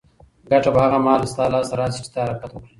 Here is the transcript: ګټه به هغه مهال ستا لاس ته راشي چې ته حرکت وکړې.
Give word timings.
ګټه 0.49 0.69
به 0.73 0.79
هغه 0.85 0.99
مهال 1.05 1.21
ستا 1.31 1.43
لاس 1.53 1.67
ته 1.69 1.75
راشي 1.79 2.01
چې 2.05 2.11
ته 2.13 2.19
حرکت 2.25 2.51
وکړې. 2.51 2.69